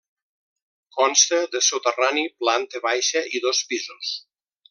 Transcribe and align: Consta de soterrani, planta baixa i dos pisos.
Consta 0.99 1.41
de 1.55 1.61
soterrani, 1.65 2.25
planta 2.45 2.83
baixa 2.87 3.25
i 3.37 3.43
dos 3.45 3.61
pisos. 3.75 4.13